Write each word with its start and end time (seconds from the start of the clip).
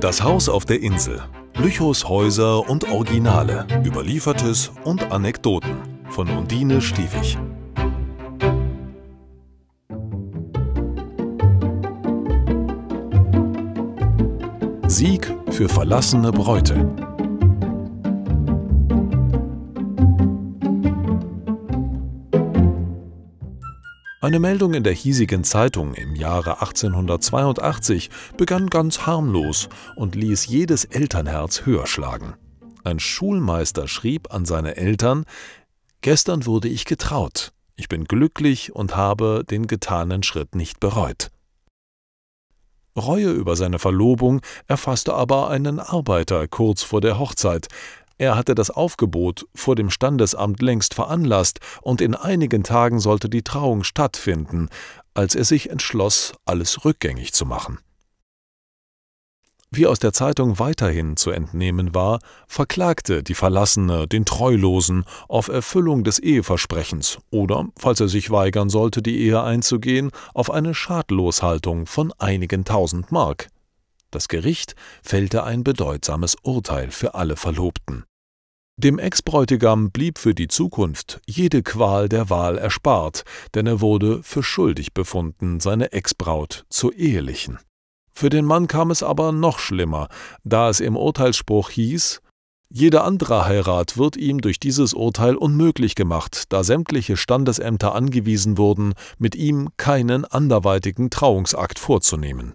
Das 0.00 0.22
Haus 0.22 0.48
auf 0.48 0.64
der 0.64 0.80
Insel. 0.80 1.20
Lüchows 1.56 2.08
Häuser 2.08 2.70
und 2.70 2.88
Originale. 2.88 3.66
Überliefertes 3.84 4.70
und 4.84 5.10
Anekdoten. 5.10 5.76
Von 6.10 6.28
Undine 6.30 6.80
Stiefig. 6.80 7.36
Sieg 14.86 15.34
für 15.50 15.68
verlassene 15.68 16.30
Bräute. 16.30 17.07
Eine 24.20 24.40
Meldung 24.40 24.74
in 24.74 24.82
der 24.82 24.94
hiesigen 24.94 25.44
Zeitung 25.44 25.94
im 25.94 26.16
Jahre 26.16 26.60
1882 26.60 28.10
begann 28.36 28.66
ganz 28.66 29.06
harmlos 29.06 29.68
und 29.94 30.16
ließ 30.16 30.46
jedes 30.46 30.84
Elternherz 30.84 31.66
höher 31.66 31.86
schlagen. 31.86 32.34
Ein 32.82 32.98
Schulmeister 32.98 33.86
schrieb 33.86 34.34
an 34.34 34.44
seine 34.44 34.76
Eltern 34.76 35.24
Gestern 36.00 36.46
wurde 36.46 36.66
ich 36.66 36.84
getraut, 36.84 37.52
ich 37.76 37.88
bin 37.88 38.06
glücklich 38.06 38.74
und 38.74 38.96
habe 38.96 39.44
den 39.48 39.68
getanen 39.68 40.24
Schritt 40.24 40.56
nicht 40.56 40.80
bereut. 40.80 41.30
Reue 42.96 43.30
über 43.30 43.54
seine 43.54 43.78
Verlobung 43.78 44.40
erfasste 44.66 45.14
aber 45.14 45.48
einen 45.48 45.78
Arbeiter 45.78 46.48
kurz 46.48 46.82
vor 46.82 47.00
der 47.00 47.20
Hochzeit, 47.20 47.68
er 48.18 48.36
hatte 48.36 48.54
das 48.54 48.70
Aufgebot 48.70 49.46
vor 49.54 49.76
dem 49.76 49.90
Standesamt 49.90 50.60
längst 50.60 50.94
veranlasst, 50.94 51.60
und 51.80 52.00
in 52.00 52.14
einigen 52.14 52.64
Tagen 52.64 53.00
sollte 53.00 53.28
die 53.28 53.42
Trauung 53.42 53.84
stattfinden, 53.84 54.68
als 55.14 55.34
er 55.34 55.44
sich 55.44 55.70
entschloss, 55.70 56.32
alles 56.44 56.84
rückgängig 56.84 57.32
zu 57.32 57.46
machen. 57.46 57.78
Wie 59.70 59.86
aus 59.86 59.98
der 59.98 60.14
Zeitung 60.14 60.58
weiterhin 60.58 61.18
zu 61.18 61.30
entnehmen 61.30 61.94
war, 61.94 62.20
verklagte 62.46 63.22
die 63.22 63.34
Verlassene 63.34 64.08
den 64.08 64.24
Treulosen 64.24 65.04
auf 65.28 65.48
Erfüllung 65.48 66.04
des 66.04 66.18
Eheversprechens 66.18 67.18
oder, 67.30 67.66
falls 67.76 68.00
er 68.00 68.08
sich 68.08 68.30
weigern 68.30 68.70
sollte, 68.70 69.02
die 69.02 69.18
Ehe 69.18 69.42
einzugehen, 69.42 70.10
auf 70.32 70.50
eine 70.50 70.74
Schadloshaltung 70.74 71.84
von 71.86 72.14
einigen 72.18 72.64
tausend 72.64 73.12
Mark. 73.12 73.50
Das 74.10 74.28
Gericht 74.28 74.74
fällte 75.02 75.44
ein 75.44 75.64
bedeutsames 75.64 76.36
Urteil 76.42 76.90
für 76.90 77.14
alle 77.14 77.36
Verlobten. 77.36 78.04
Dem 78.80 79.00
Ex-Bräutigam 79.00 79.90
blieb 79.90 80.20
für 80.20 80.36
die 80.36 80.46
Zukunft 80.46 81.20
jede 81.26 81.64
Qual 81.64 82.08
der 82.08 82.30
Wahl 82.30 82.58
erspart, 82.58 83.24
denn 83.56 83.66
er 83.66 83.80
wurde 83.80 84.22
für 84.22 84.44
schuldig 84.44 84.94
befunden, 84.94 85.58
seine 85.58 85.90
Ex-Braut 85.90 86.64
zu 86.70 86.92
ehelichen. 86.92 87.58
Für 88.12 88.28
den 88.28 88.44
Mann 88.44 88.68
kam 88.68 88.92
es 88.92 89.02
aber 89.02 89.32
noch 89.32 89.58
schlimmer, 89.58 90.06
da 90.44 90.68
es 90.68 90.78
im 90.78 90.96
Urteilsspruch 90.96 91.70
hieß, 91.70 92.20
jede 92.68 93.02
andere 93.02 93.46
Heirat 93.46 93.98
wird 93.98 94.16
ihm 94.16 94.40
durch 94.40 94.60
dieses 94.60 94.94
Urteil 94.94 95.34
unmöglich 95.34 95.96
gemacht, 95.96 96.44
da 96.50 96.62
sämtliche 96.62 97.16
Standesämter 97.16 97.96
angewiesen 97.96 98.58
wurden, 98.58 98.94
mit 99.18 99.34
ihm 99.34 99.70
keinen 99.76 100.24
anderweitigen 100.24 101.10
Trauungsakt 101.10 101.80
vorzunehmen. 101.80 102.54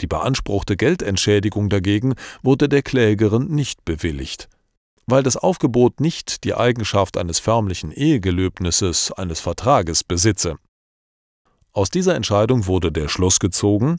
Die 0.00 0.08
beanspruchte 0.08 0.76
Geldentschädigung 0.76 1.68
dagegen 1.68 2.14
wurde 2.42 2.68
der 2.68 2.82
Klägerin 2.82 3.46
nicht 3.46 3.84
bewilligt 3.84 4.48
weil 5.06 5.22
das 5.22 5.36
Aufgebot 5.36 6.00
nicht 6.00 6.44
die 6.44 6.54
Eigenschaft 6.54 7.16
eines 7.16 7.38
förmlichen 7.38 7.92
Ehegelöbnisses, 7.92 9.12
eines 9.12 9.40
Vertrages 9.40 10.04
besitze. 10.04 10.56
Aus 11.72 11.90
dieser 11.90 12.14
Entscheidung 12.14 12.66
wurde 12.66 12.90
der 12.90 13.08
Schluss 13.08 13.38
gezogen, 13.38 13.98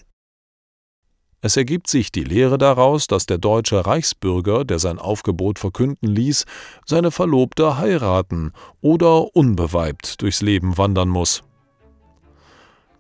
es 1.40 1.56
ergibt 1.56 1.88
sich 1.88 2.12
die 2.12 2.24
Lehre 2.24 2.58
daraus, 2.58 3.06
dass 3.06 3.28
der 3.28 3.38
deutsche 3.38 3.86
Reichsbürger, 3.86 4.66
der 4.66 4.80
sein 4.80 4.98
Aufgebot 4.98 5.60
verkünden 5.60 6.08
ließ, 6.08 6.46
seine 6.86 7.12
Verlobte 7.12 7.78
heiraten 7.78 8.54
oder 8.82 9.36
unbeweibt 9.36 10.22
durchs 10.22 10.42
Leben 10.42 10.78
wandern 10.78 11.10
muss. 11.10 11.44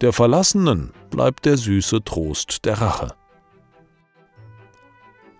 Der 0.01 0.13
Verlassenen 0.13 0.93
bleibt 1.09 1.45
der 1.45 1.57
süße 1.57 2.03
Trost 2.03 2.65
der 2.65 2.79
Rache. 2.79 3.15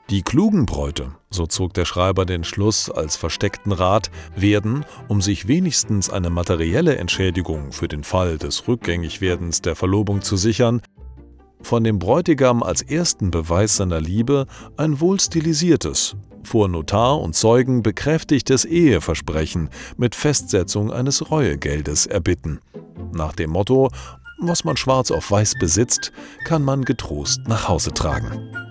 Die 0.10 0.22
klugen 0.22 0.66
Bräute, 0.66 1.12
so 1.30 1.48
zog 1.48 1.74
der 1.74 1.84
Schreiber 1.84 2.26
den 2.26 2.46
Schluss 2.46 2.90
als 2.90 3.18
versteckten 3.18 3.74
Rat, 3.74 4.10
werden, 4.38 4.86
um 5.10 5.22
sich 5.22 5.50
wenigstens 5.50 6.10
eine 6.10 6.30
materielle 6.30 6.96
Entschädigung 6.96 7.74
für 7.74 7.90
den 7.90 8.06
Fall 8.06 8.38
des 8.38 8.70
Rückgängigwerdens 8.70 9.62
der 9.62 9.76
Verlobung 9.76 10.22
zu 10.22 10.38
sichern, 10.38 10.82
von 11.62 11.84
dem 11.84 12.00
Bräutigam 12.00 12.64
als 12.64 12.84
ersten 12.84 13.32
Beweis 13.32 13.76
seiner 13.76 14.00
Liebe 14.00 14.46
ein 14.78 15.02
wohl 15.02 15.20
stilisiertes, 15.20 16.16
vor 16.42 16.70
Notar 16.70 17.20
und 17.20 17.36
Zeugen 17.36 17.84
bekräftigtes 17.84 18.64
Eheversprechen 18.64 19.70
mit 19.98 20.16
Festsetzung 20.16 20.90
eines 20.90 21.32
Reuegeldes 21.32 22.06
erbitten. 22.06 22.62
Nach 23.12 23.34
dem 23.34 23.50
Motto, 23.50 23.90
was 24.40 24.64
man 24.64 24.78
schwarz 24.78 25.12
auf 25.12 25.32
weiß 25.32 25.56
besitzt, 25.60 26.14
kann 26.46 26.64
man 26.64 26.86
getrost 26.86 27.42
nach 27.48 27.68
Hause 27.68 27.92
tragen. 27.92 28.67